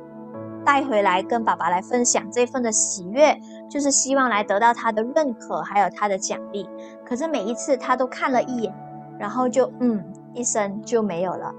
[0.63, 3.35] 带回来跟爸爸来分享这份的喜悦，
[3.67, 6.69] 就是希望来得到他的认可，还有他的奖励。
[7.03, 8.71] 可是每一次他都看了一眼，
[9.17, 10.03] 然后就嗯
[10.33, 11.51] 一声就没有了。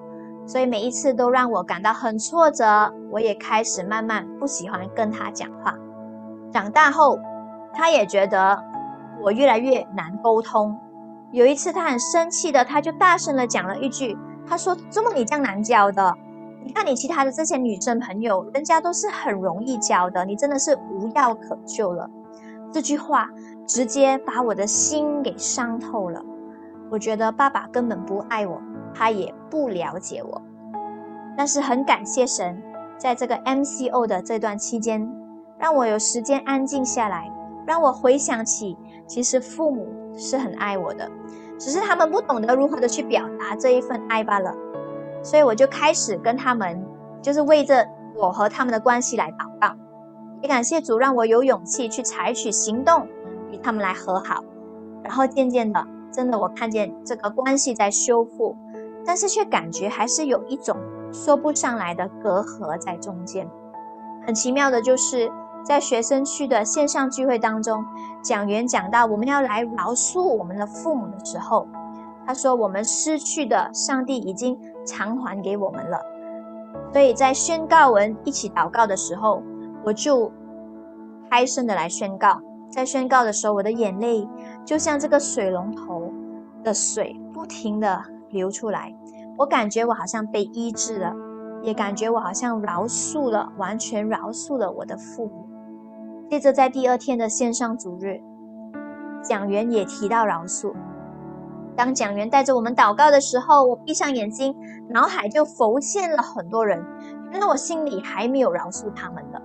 [0.46, 5.74] 所以每一次都让我感到很挫折，我也开始慢慢不喜欢跟他讲话。
[6.52, 7.18] 长大后，
[7.72, 8.62] 他也觉得
[9.22, 10.78] 我越来越难沟通。
[11.31, 16.14] 有一次他很生气的，他就大声的讲了一句：“他说怎么你这样难教的？”
[16.64, 22.09] 你看你其他的这些女生朋友，人家都是很容易教的，你真的是无药可救了。
[22.70, 23.28] 这句话
[23.66, 26.22] 直接把我的心给伤透了。
[26.90, 28.61] 我觉得爸爸根本不爱我，
[28.94, 30.42] 他也不了解我。
[31.37, 32.62] 但是很感谢神，
[32.98, 35.11] 在这个 MCO 的这段期间，
[35.59, 37.33] 让我有时间安静下来，
[37.66, 38.76] 让我回想起，
[39.07, 41.11] 其实父母是很爱我的，
[41.59, 44.55] 只是他们不懂得如何的去表达这一份爱罢了。
[45.22, 46.85] 所以我就开始跟他们，
[47.22, 49.74] 就是为着我和他们的关系来祷告，
[50.42, 53.07] 也感谢主让我有勇气去采取行动，
[53.50, 54.42] 与他们来和好。
[55.02, 58.57] 然后渐渐的，真的我看见这个关系在修复，
[59.04, 60.76] 但是却感觉还是有一种
[61.12, 63.48] 说不上来的隔阂在中间。
[64.26, 65.30] 很奇妙的就是
[65.64, 67.84] 在学生区的线上聚会当中，
[68.22, 71.66] 讲员讲到我们要来饶恕我们的父母的时候，
[72.26, 74.58] 他说我们失去的上帝已经。
[74.84, 76.00] 偿还给我们了，
[76.92, 79.40] 所以在宣告文一起祷告的时候，
[79.84, 80.32] 我就
[81.30, 82.40] 开声的来宣告。
[82.68, 84.28] 在宣告的时候，我的眼泪
[84.64, 86.12] 就像这个水龙头
[86.64, 88.92] 的水不停的流出来。
[89.38, 91.14] 我感觉我好像被医治了，
[91.62, 95.46] 也感觉我好像饶恕了，完全饶恕了我的父母。
[96.28, 98.20] 接着在第二天的线上主日，
[99.22, 100.74] 讲员也提到饶恕。
[101.74, 104.54] 当讲员带着我们祷告的时候，我闭上眼睛，
[104.88, 106.84] 脑海就浮现了很多人，
[107.30, 109.40] 原来我心里还没有饶恕他们的，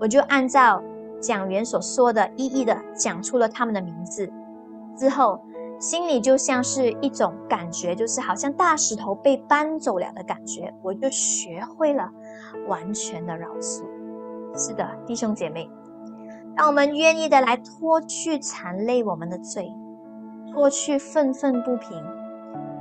[0.00, 0.82] 我就按照
[1.20, 4.32] 讲员所说的，一一的讲出了他们的名字。
[4.96, 5.42] 之后，
[5.82, 12.08] 心里就像是一种感觉，就是好像大石头被搬走了的感觉，我就学会了
[12.68, 13.82] 完全的饶恕。
[14.56, 15.68] 是的，弟兄姐妹，
[16.56, 19.74] 当我们愿意的来脱去残累我们的罪。
[20.54, 22.00] 过去愤愤不平，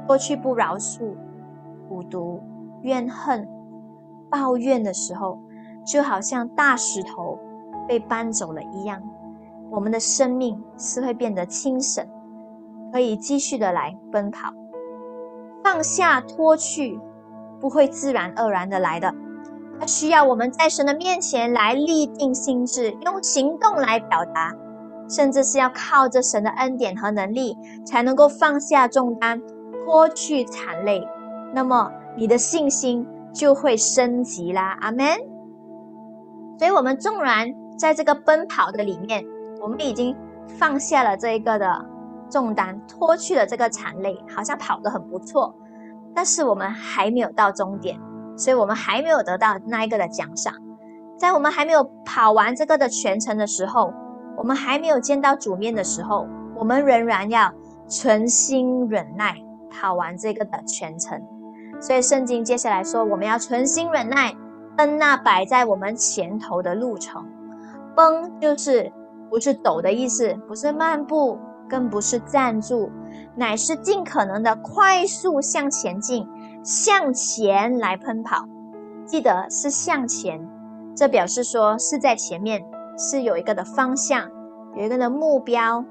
[0.05, 1.15] 过去不饶恕、
[1.89, 2.39] 苦毒、
[2.83, 3.49] 怨恨、
[4.29, 5.39] 抱怨的时候，
[5.83, 7.39] 就好像大石头
[7.87, 9.01] 被搬走了一样，
[9.71, 12.05] 我们的生命是会变得轻省，
[12.91, 14.53] 可以继续的来奔跑。
[15.63, 16.99] 放下、脱去，
[17.59, 19.13] 不会自然而然的来的，
[19.79, 24.55] 它需要我们在神的面前来立定心智，用行动来表达。
[25.09, 29.41] 甚至是要靠着神的恩典和能力，才能够放下重担，
[29.83, 31.05] 脱去惨累，
[31.53, 34.77] 那么你的信心就会升级啦。
[34.79, 35.05] 阿门。
[36.57, 39.25] 所以，我们纵然在这个奔跑的里面，
[39.61, 40.15] 我们已经
[40.47, 41.85] 放下了这一个的
[42.31, 45.53] 重担，脱去了这个残累，好像跑得很不错，
[46.15, 47.99] 但是我们还没有到终点，
[48.35, 50.53] 所以我们还没有得到那一个的奖赏。
[51.19, 53.93] 在我们还没有跑完这个的全程的时候。
[54.37, 57.51] 我们还没有见到主面的时候，我们仍然要
[57.87, 59.35] 存心忍耐，
[59.69, 61.21] 跑完这个的全程。
[61.79, 64.33] 所以圣经接下来说，我们要存心忍耐，
[64.75, 67.23] 奔那摆在我们前头的路程。
[67.93, 68.91] 奔就是
[69.29, 71.37] 不是抖的意思，不是漫步，
[71.71, 72.91] 更不是站住，
[73.33, 76.27] 乃是尽可能的快速向前进，
[76.65, 78.45] 向前来奔跑。
[79.05, 80.45] 记得是向前，
[80.93, 82.61] 这表示说是在前面，
[82.97, 84.29] 是有一个的方向，
[84.75, 85.85] 有一个的目标。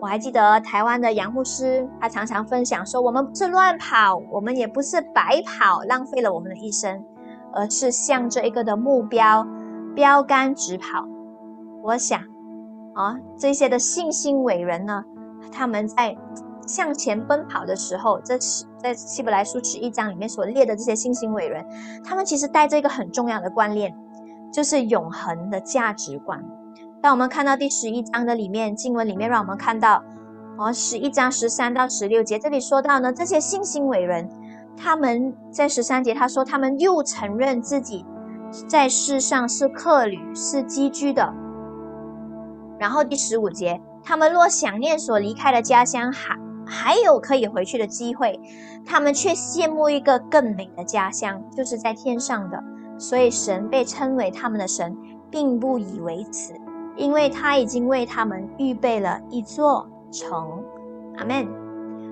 [0.00, 7.04] 我还记得台湾的杨牧师，他常常分享说：“我们不是乱跑，我们也不是白跑，浪费了我们的一生，
[7.52, 9.46] 而是向着一个的目标
[9.94, 11.06] 标杆直跑。”
[11.82, 12.20] 我想，
[12.94, 15.04] 啊，这些的信心伟人呢，
[15.52, 16.16] 他们在
[16.66, 18.38] 向前奔跑的时候，在
[18.78, 21.64] 在希伯来书十一章里面所列的这些信心伟人，
[22.04, 23.94] 他们其实带着一个很重要的观念，
[24.52, 26.42] 就是永恒的价值观。
[27.02, 30.02] 当我们看到第十一章的里面经文里面，让我们看到，
[30.56, 34.30] 哦，十一章十三到十六节，这里说到呢，这些信心伟人，
[34.76, 38.06] 他们在十三节他说，他们又承认自己
[38.68, 41.34] 在世上是客旅，是寄居的。
[42.84, 48.38] 然后第十五节，他们若想念所离开的家乡，还还有可以回去的机会，
[48.84, 52.62] 他们却羡慕一个更美的家乡，就是在天上的。
[52.98, 54.94] 所以神被称为他们的神，
[55.30, 56.52] 并不以为耻。
[56.94, 60.62] 因为他已经为他们预备了一座城，
[61.16, 61.48] 阿门。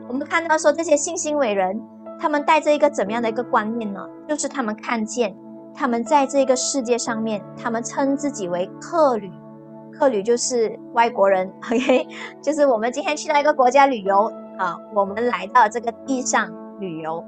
[0.09, 1.79] 我们看到说这些信心伟人，
[2.19, 4.01] 他们带着一个怎么样的一个观念呢？
[4.27, 5.37] 就是他们看见
[5.75, 9.31] 他们在这个世界上面，他们称自己为客旅，
[9.93, 12.07] 客旅就是外国人，OK，
[12.43, 16.51] 就是我们今天去到一个国家旅游啊，我们来到这个地上
[16.81, 17.25] 旅游，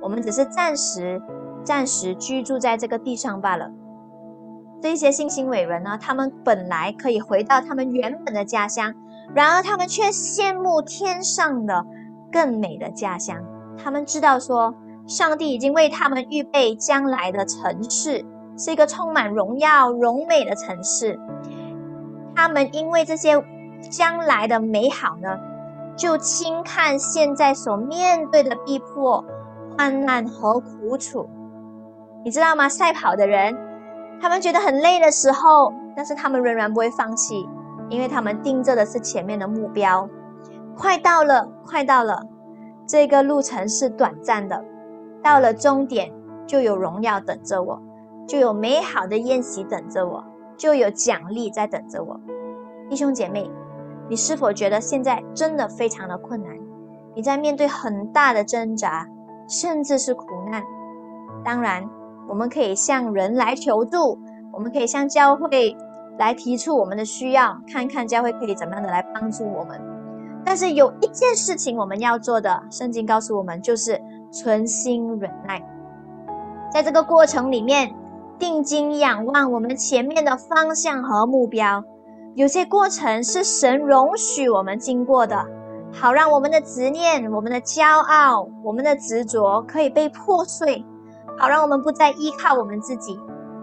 [0.00, 1.20] 我们只是暂时
[1.62, 3.70] 暂时居住在这个地上罢了。
[4.82, 8.94] 这些信心伟人呢，他们本来可以回到他们原本的家乡，
[9.34, 11.84] 然而他们却羡慕天上的
[12.30, 13.36] 更美的家乡。
[13.82, 14.74] 他们知道说，
[15.06, 18.24] 上帝已经为他们预备将来的城市，
[18.58, 21.18] 是一个充满荣耀、荣美的城市。
[22.34, 23.42] 他们因为这些
[23.90, 25.38] 将来的美好呢，
[25.96, 29.24] 就轻看现在所面对的逼迫、
[29.76, 31.28] 患难和苦楚。
[32.24, 32.68] 你知道吗？
[32.68, 33.56] 赛跑的人。
[34.20, 37.46] 他们觉得很累的时候，但是他们仍然不会放弃，
[37.90, 40.08] 因为他们盯着的是前面的目标。
[40.76, 42.22] 快到了，快到了，
[42.86, 44.64] 这个路程是短暂的，
[45.22, 46.10] 到了终点
[46.46, 47.82] 就有荣耀等着我，
[48.26, 50.24] 就有美好的宴席等着我，
[50.56, 52.20] 就有奖励在等着我。
[52.88, 53.50] 弟兄姐妹，
[54.08, 56.56] 你是否觉得现在真的非常的困难？
[57.14, 59.08] 你在面对很大的挣扎，
[59.48, 60.62] 甚至是苦难？
[61.44, 61.88] 当然。
[62.26, 64.18] 我们可以向人来求助，
[64.50, 65.76] 我们可以向教会
[66.18, 69.78] 来提出我们的需要，看看教会可以怎么样的来帮助我们。
[70.42, 74.00] 但是有一件事情我们要做的，圣经告诉我们，就是
[74.32, 75.62] 存心忍耐，
[76.72, 77.94] 在这个过程里面，
[78.44, 81.82] 定睛仰望我们前面的方向和目标。
[82.34, 85.46] 有些过程是神容许我们经过的，
[85.90, 90.84] 好让我们的执念、我们的骄傲、我们的执着可以被破碎。
[91.38, 93.18] 好，让我们不再依靠我们自己，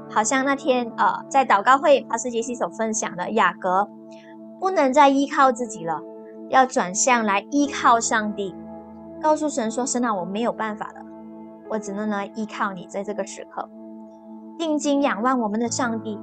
[0.09, 3.87] 好像那天呃，在祷告会帕斯杰西所分享的雅各，
[4.59, 6.01] 不能再依靠自己了，
[6.49, 8.55] 要转向来依靠上帝，
[9.21, 11.05] 告诉神说：“神啊，我没有办法了，
[11.69, 13.69] 我只能来依靠你，在这个时刻，
[14.57, 16.19] 定睛仰望我们的上帝，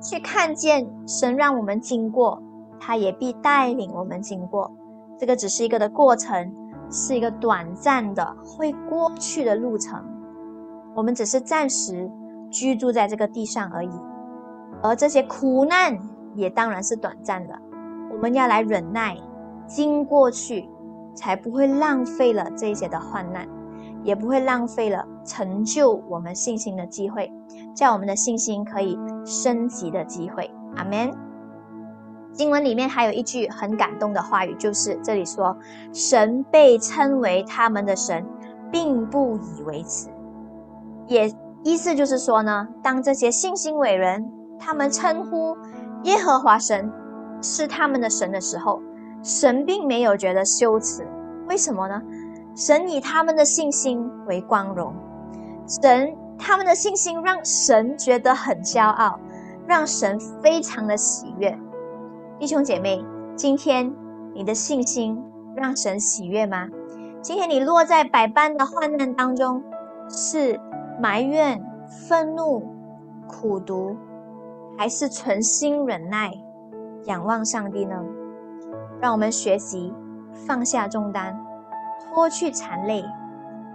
[0.00, 2.42] 去看见神让我们经过，
[2.80, 4.70] 他也必带领我们经过。
[5.18, 6.54] 这个只是一个的过程，
[6.90, 10.02] 是一个短暂的会过去的路程。”
[10.94, 12.10] 我们只是暂时
[12.50, 13.90] 居住在这个地上而已，
[14.82, 15.96] 而这些苦难
[16.34, 17.54] 也当然是短暂的。
[18.12, 19.16] 我们要来忍耐，
[19.66, 20.68] 经过去，
[21.14, 23.46] 才不会浪费了这些的患难，
[24.04, 27.32] 也不会浪费了成就我们信心的机会，
[27.74, 30.50] 叫我们的信心可以升级的机会。
[30.76, 31.10] 阿门。
[32.32, 35.56] 经文里面还有一句很感动的话语，就是这里说
[35.92, 38.24] ：“神被称为他们的神，
[38.70, 40.08] 并不以为耻。”
[41.08, 41.34] 也
[41.64, 45.56] 意思就是说呢，当这些信心伟人他们称呼
[46.04, 46.92] 耶和华神
[47.42, 48.80] 是他们的神的时候，
[49.22, 51.04] 神并没有觉得羞耻。
[51.48, 52.00] 为什么呢？
[52.58, 54.92] 神以他们的信心为光荣，
[55.68, 59.20] 神他们的信心让神觉得很骄傲，
[59.64, 61.56] 让神非常的喜悦。
[62.36, 63.00] 弟兄姐妹，
[63.36, 63.94] 今天
[64.34, 65.22] 你的信心
[65.54, 66.68] 让神喜悦吗？
[67.22, 69.62] 今天你落在百般的患难当中，
[70.10, 70.58] 是？
[71.00, 71.64] 埋怨、
[72.08, 72.74] 愤怒、
[73.28, 73.96] 苦读，
[74.76, 76.32] 还是存心忍耐、
[77.04, 77.94] 仰望上帝呢？
[79.00, 79.94] 让我们学习
[80.34, 81.38] 放下重担，
[82.18, 83.04] 过去残累，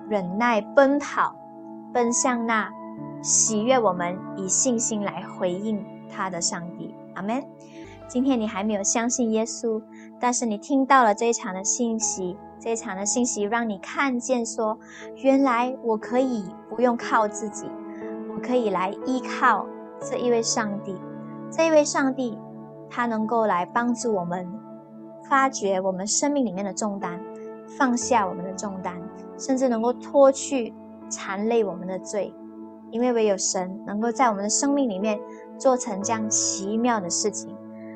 [0.10, 1.34] 忍耐，奔跑，
[1.94, 2.70] 奔向那
[3.22, 5.82] 喜悦我们以信心来回应
[6.14, 6.94] 他的上帝。
[7.16, 7.42] 阿门。
[8.10, 9.82] 今天你还没有相信耶稣，
[10.20, 14.78] 但是你听到了这一场的信息，这一场的信息让你看见说，
[15.16, 17.66] 原来我可以不用靠自己，
[18.36, 19.66] 我可以来依靠
[20.02, 20.94] 这一位上帝。
[21.50, 22.38] 这一位上帝，
[22.90, 24.46] 他能够来帮助我们
[25.30, 27.18] 发掘我们生命里面的重担，
[27.78, 29.02] 放下我们的重担，
[29.38, 30.74] 甚至能够脱去
[31.10, 32.34] 缠累我们的罪。
[32.92, 35.20] 因为唯有神能够在我们的生命里面
[35.58, 37.56] 做成这样奇妙的事情。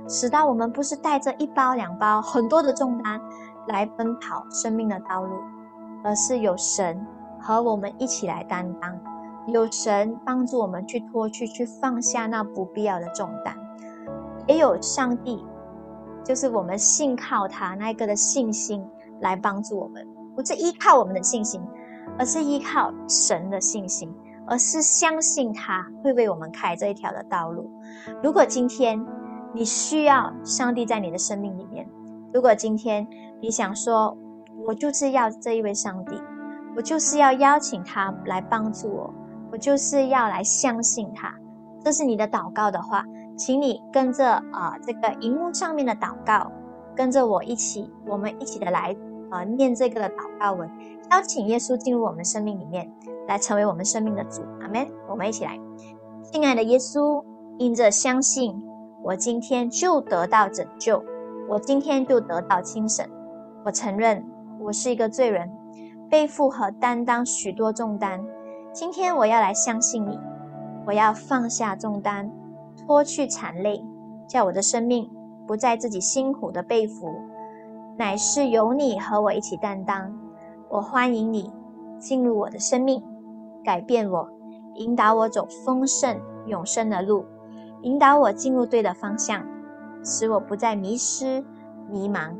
[0.09, 3.21] 使到我们不是带着一包两包很多的重担
[3.67, 5.35] 来奔跑生命的道路，
[6.01, 7.05] 而是有神
[7.41, 8.97] 和我们一起来担当，
[9.47, 13.53] 有神帮助我们去脱去、去放下那不必要的重担，
[14.47, 15.45] 也有上帝，
[16.23, 18.89] 就是我们信靠他那个的信心
[19.21, 20.05] 来帮助我们，
[20.35, 21.61] 不是依靠我们的信心，
[22.17, 24.13] 而是依靠神的信心，
[24.45, 27.69] 而是相信他会为我们开这一条的道路。
[28.23, 29.03] 如果今天，
[29.53, 31.87] 你需要上帝在你的生命里面。
[32.33, 33.07] 如果今天
[33.41, 34.15] 你想说，
[34.67, 36.21] 我就是要这一位上帝，
[36.75, 39.13] 我就是要邀请他来帮助我，
[39.51, 41.33] 我就是要来相信他，
[41.83, 43.03] 这是你的祷告的话，
[43.37, 46.51] 请你跟着啊这个荧幕上面的祷告，
[46.95, 48.95] 跟着我一起，我们一起的来
[49.29, 50.69] 啊念这个的祷告文，
[51.11, 52.91] 邀请耶稣进入我们生命里面，
[53.27, 54.41] 来成为我们生命的主。
[54.61, 54.87] 阿门。
[55.09, 55.59] 我们一起来，
[56.31, 57.23] 亲爱的耶稣，
[57.57, 58.63] 因着相信。
[59.03, 61.01] 我今天就得到拯救，
[61.47, 63.09] 我今天就得到清神。
[63.63, 64.25] 我承认
[64.59, 65.49] 我是一个罪人，
[66.09, 68.21] 背负和担当许多重担。
[68.73, 70.19] 今天我要来相信你，
[70.85, 72.29] 我要放下重担，
[72.85, 73.81] 脱去残累，
[74.27, 75.09] 叫我的生命
[75.47, 77.07] 不再自己辛苦的背负，
[77.97, 80.15] 乃是由你和我一起担当。
[80.69, 81.51] 我欢迎你
[81.97, 83.03] 进入我的生命，
[83.63, 84.29] 改变我，
[84.75, 87.25] 引导我走丰盛永生的路。
[87.81, 89.43] 引导我进入对的方向，
[90.03, 91.43] 使我不再迷失、
[91.89, 92.35] 迷茫，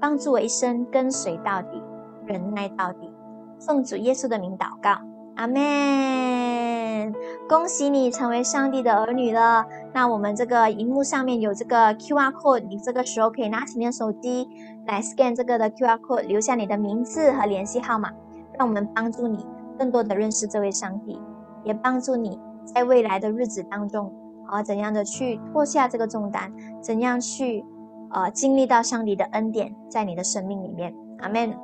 [0.00, 1.82] 帮助我一生跟随到底、
[2.24, 3.12] 忍耐到底。
[3.60, 4.98] 奉主耶稣的名祷告，
[5.36, 7.12] 阿门。
[7.46, 9.66] 恭喜你成为上帝的儿女了。
[9.92, 14.48] 那我们这个荧幕上面有这个 Q R code，你这个时候可以拿起你的手机
[14.86, 18.10] 来 scan 这个的 Q R code，留下你的名字和联系号码，
[18.58, 19.46] 让我们帮助你
[19.78, 21.20] 更多的认识这位上帝，
[21.64, 24.12] 也帮助你在未来的日子当中。
[24.46, 26.52] 啊，怎样的去脱下这个重担？
[26.82, 27.64] 怎样去，
[28.10, 30.94] 呃，经历到上帝的恩典在你的生命里面？
[31.20, 31.56] 阿门。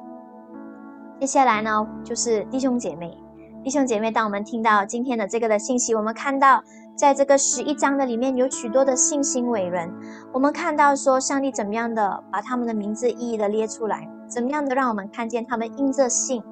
[1.21, 3.14] 接下来呢，就是弟兄姐妹，
[3.62, 6.64] 弟兄姐妹，当我们听到今天的这个的信息，我们看到
[7.01, 9.90] 在这个十一章的里面有许多的信心伟人，
[10.34, 16.42] 我们看到说上帝怎么样的把他们的名字一一的列出来，怎么样的让我们看见他们因着信。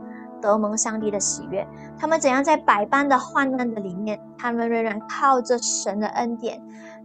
[0.41, 1.69] 得蒙上帝的喜悦，
[1.99, 6.59] 他们怎样在百般的患难的里面，他们仍然靠着神的恩典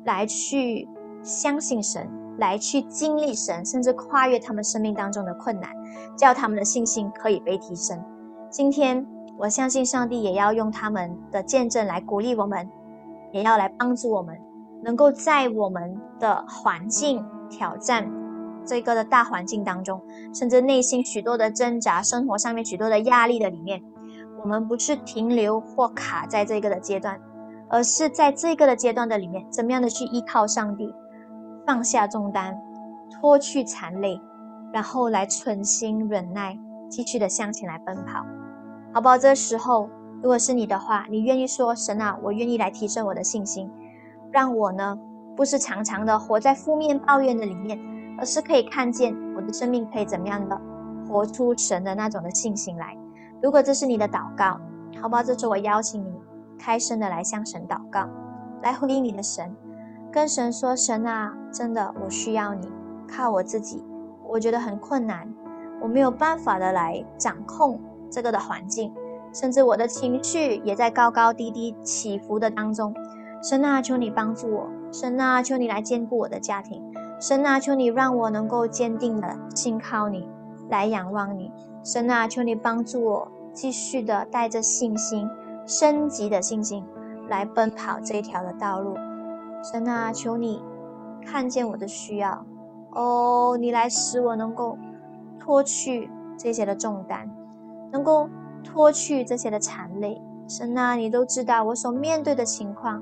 [0.06, 0.88] 来去
[1.22, 5.70] 相信神，来去经历神，甚至跨越他们生命当中的困难，
[6.16, 8.02] 叫他们的信心可以被提升。
[8.50, 9.06] 今天，
[9.38, 12.70] 我相信上帝也要用他们的见证来鼓励我们，
[13.34, 14.40] 也要来帮助我们，
[14.82, 18.10] 能够在我们的环境挑战。
[18.66, 20.02] 这个的大环境当中，
[20.34, 23.84] 甚至内心许多的挣扎，生活上面许多的压力的里面，
[24.42, 27.20] 我们不是停留或卡在这个的阶段，
[27.68, 30.96] 而是在这个的阶段的里面，怎么样的去依靠上帝，
[31.68, 32.58] 放下重担，
[33.12, 34.18] 脱去残累，
[34.72, 36.58] 然后来存心忍耐，
[36.90, 38.26] 继续的向前来奔跑，
[38.94, 39.18] 好不好？
[39.18, 39.90] 这时候，
[40.24, 43.70] 如果是你的话，你愿意说神啊，我愿意来提升我的信心，
[44.32, 44.98] 让我呢，
[45.36, 47.80] 不是常常的活在负面抱怨的里面。
[48.16, 50.56] 而是可以看见我的生命可以怎么样的
[51.08, 52.96] 活出神的那种的信心来。
[53.42, 54.60] 如果这是你的祷告，
[55.02, 55.24] 好不好？
[55.24, 56.14] 这次我邀请你
[56.60, 58.08] 开声的来向神祷告，
[58.62, 59.54] 来回应你的神，
[60.12, 62.72] 跟神说：神啊，真的我需要你，
[63.08, 63.84] 靠我自己，
[64.28, 65.28] 我觉得很困难，
[65.82, 68.94] 我没有办法的来掌控这个的环境，
[69.34, 72.94] 甚至我的情绪也在高高低低起伏的当中。
[73.42, 76.82] 神啊，求你帮助我，神啊，求你来兼顾我的家庭。
[77.20, 80.30] 神啊，求你让我能够坚定的信靠你，
[80.70, 81.52] 来仰望你。
[81.84, 85.30] 神啊，求你帮助我，继续的带着信心、
[85.66, 86.86] 升级的信心
[87.28, 88.96] 来奔跑这一条的道路。
[89.62, 90.62] 神啊，求你
[91.26, 92.46] 看见我的需要，
[92.92, 94.78] 哦，你来使我能够
[95.40, 97.30] 脱去这些的重担，
[97.92, 98.30] 能够
[98.64, 100.22] 脱去这些的残累。
[100.48, 103.02] 神啊，你都知道我所面对的情况，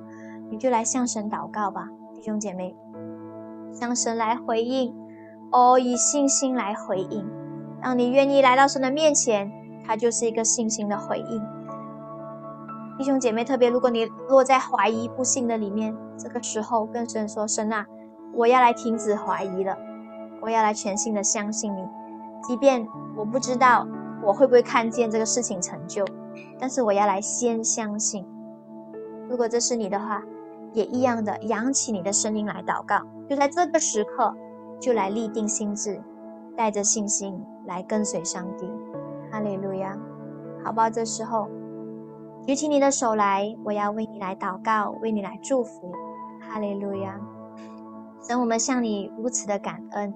[0.50, 2.76] 你就来向神祷告吧，弟兄姐妹。
[3.74, 4.94] 向神来回应，
[5.52, 7.26] 哦，以信心来回应。
[7.82, 9.52] 当你愿意来到神的面前，
[9.86, 11.42] 它就是一个信心的回应。
[12.98, 17.86] 弟兄姐妹，特别如果你落在怀疑不信的里面，这个时候跟神说：“神啊，
[18.36, 19.76] 我要来停止怀疑了，
[20.42, 21.84] 我要来全心的相信你，
[22.44, 22.86] 即便
[23.16, 23.88] 我不知道
[24.24, 26.06] 我会不会看见这个事情成就，
[26.60, 28.26] 但是我要来先相信。
[29.30, 30.22] 如果这是你的话，
[30.74, 34.34] 也一样的扬起你的声音来祷告，就在这个时刻，
[34.80, 36.02] 就来立定心智，
[36.56, 38.72] 带着信心来跟随上帝。
[39.32, 39.98] 哈利路亚，
[40.64, 40.90] 好不好？
[40.90, 41.48] 这时候。”
[42.44, 45.92] 举起你的手来，我要为你来祷告，为你来祝福。
[46.40, 47.22] 哈利路亚！
[48.28, 50.12] 神，我们向你如此的感恩，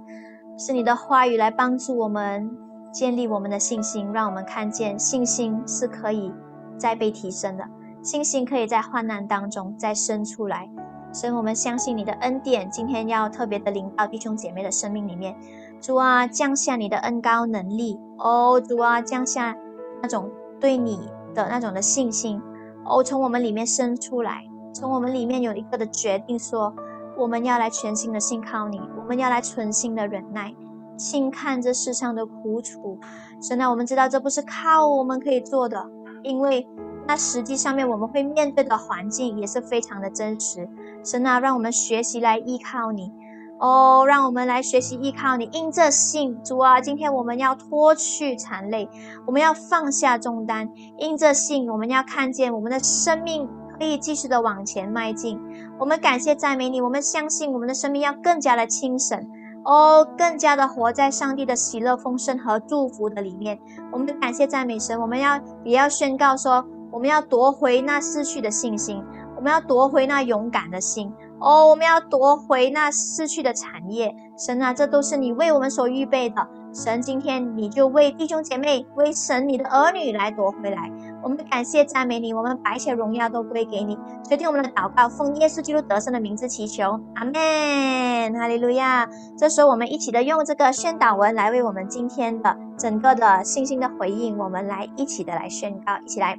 [0.58, 2.50] 是你的话语来帮助我们
[2.96, 6.32] 建立我们的信心，让我们看见信心是可以
[6.78, 7.68] 再被提升的，
[8.02, 10.70] 信心可以在患难当中再生出来。
[11.14, 15.36] 神，我们相信你的恩典，今天要特别的临到弟兄姐妹的生命里面。
[15.82, 18.62] 主啊，降下你的恩高能力哦！
[18.62, 19.54] 主啊，降下
[20.02, 20.32] 那种
[20.62, 21.10] 对你。
[21.36, 22.42] 的那种的信心，
[22.86, 26.74] 哦，从我们里面生出来，从我们里面有一个的决定，说
[27.18, 30.56] 我们要来全心的信靠你，我们要来存心的忍耐，
[30.98, 32.98] 轻看这世上的苦楚。
[33.42, 35.86] 神啊，我们知道这不是靠我们可以做的，
[36.24, 36.68] 因为
[37.08, 40.68] 那实际上面我们会面对的环境也是非常的真实。
[41.04, 43.12] 神啊，让我们学习来依靠你。
[43.58, 48.90] 哦，让我们来学习依靠你，因这信，主啊，今天我们要脱去残累，
[49.26, 53.48] 我们要放下重担，因这信，我们要看见我们的生命
[53.80, 55.40] 可以继续的往前迈进。
[55.80, 59.26] 我们感谢赞美你，我们相信我们的生命要更加的清神，
[59.66, 63.60] 哦，更加的活在上帝的喜乐、丰盛和祝福的里面。
[63.92, 69.04] 我们感谢赞美神，我们要也要宣告说，我们要夺回那失去的信心，
[69.36, 71.12] 我们要夺回那勇敢的心。
[71.40, 76.48] 哦，我们要夺回那失去的产业，神啊，这都是你为我们所预备的。
[76.74, 80.92] 神，今天你就为弟兄姐妹、为神你的儿女来夺回来。
[81.26, 83.98] 我们感谢赞美你，我们白切荣耀都归给你。
[84.28, 89.10] 垂听我们的祷告，奉耶稣基督得胜的名字祈求，阿门，哈利路亚。
[89.36, 96.38] 这时候，我们一起的用这个宣导文来为我们今天的整个的信心的回应，我们来一起的来宣告，一起来。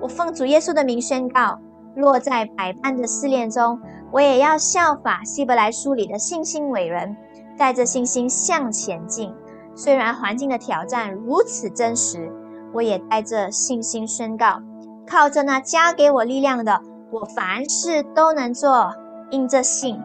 [0.00, 1.58] 我奉主耶稣的名宣告，
[1.96, 3.80] 落在百般的试炼中。
[4.12, 7.16] 我也要效法希伯来书里的信心伟人，
[7.58, 9.34] 带着信心向前进。
[9.74, 12.30] 虽然环境的挑战如此真实，
[12.72, 14.62] 我也带着信心宣告：
[15.06, 18.94] 靠着那加给我力量的，我凡事都能做。
[19.30, 20.02] 因着信，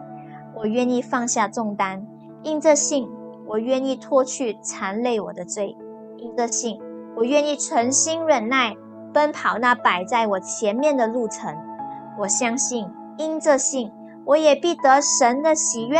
[0.55, 1.99] 我愿意放下重担；
[2.43, 3.09] 因着信，
[3.47, 5.76] 我愿意脱去残累我的罪；
[6.18, 6.80] 因着信，
[7.16, 8.76] 我愿意存心忍耐，
[9.13, 11.55] 奔跑那摆在我前面的路程。
[12.20, 12.88] 我相信。
[13.18, 13.89] 因这信，
[14.26, 15.97] 我也必得神的喜悦，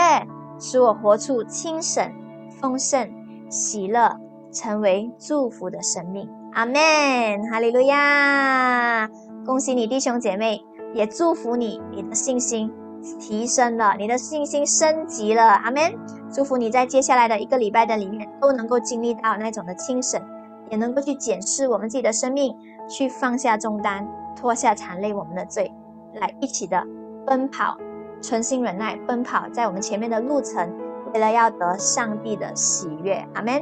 [0.60, 2.12] 使我活出清省、
[2.60, 3.10] 丰盛、
[3.50, 4.20] 喜乐，
[4.52, 6.30] 成为祝福的生命。
[6.56, 9.10] 阿门，哈利路亚！
[9.46, 12.72] 恭喜你弟兄姐妹，也祝福你，你的信心
[13.20, 15.44] 提升了，你的信心升级了。
[15.44, 15.94] 阿门！
[16.34, 20.22] 祝福你在接下来的一个礼拜的里面，都能够经历到那种的清省，
[20.70, 22.56] 也能够去检视我们自己的生命，
[22.88, 25.70] 去放下重担，脱下残累我们的罪，
[26.14, 26.82] 来一起的。
[27.28, 27.76] 奔跑，
[28.22, 30.74] 存心忍耐，奔跑在我们前面的路程，
[31.14, 33.28] 为了要得上帝的喜悦。
[33.34, 33.62] 阿门。